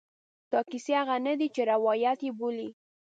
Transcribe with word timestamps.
دا 0.51 0.59
کیسې 0.69 0.93
هغه 1.01 1.15
نه 1.25 1.33
دي 1.39 1.47
چې 1.55 1.61
روایت 1.71 2.19
یې 2.25 2.31
بولي. 2.39 2.69